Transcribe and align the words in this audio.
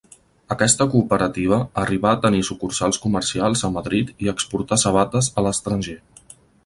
Aquesta 0.53 0.85
cooperativa 0.93 1.59
arribà 1.81 2.13
a 2.13 2.19
tenir 2.23 2.41
sucursals 2.49 2.99
comercials 3.03 3.63
a 3.69 3.71
Madrid 3.75 4.09
i 4.27 4.33
exportar 4.33 4.79
sabates 4.85 5.31
a 5.35 5.45
l'estranger. 5.49 5.99